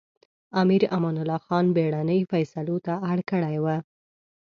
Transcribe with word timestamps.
امیر 0.61 0.81
امان 0.95 1.15
الله 1.21 1.39
خان 1.47 1.65
بېړنۍ 1.75 2.19
فېصلو 2.31 2.77
ته 2.85 2.93
اړ 3.11 3.17
کړی 3.29 3.55
و. 3.63 3.65